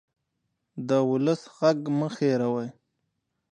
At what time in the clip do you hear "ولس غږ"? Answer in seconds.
1.09-1.79